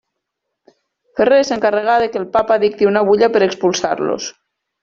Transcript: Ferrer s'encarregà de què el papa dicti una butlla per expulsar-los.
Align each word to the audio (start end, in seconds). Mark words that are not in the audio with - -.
Ferrer 1.19 1.37
s'encarregà 1.49 1.99
de 2.05 2.09
què 2.15 2.21
el 2.23 2.27
papa 2.39 2.59
dicti 2.67 2.91
una 2.93 3.07
butlla 3.11 3.33
per 3.37 3.47
expulsar-los. 3.51 4.33